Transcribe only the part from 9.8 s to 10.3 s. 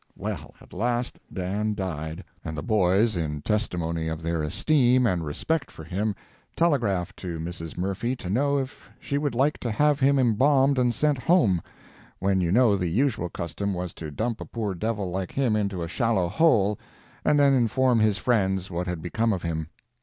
him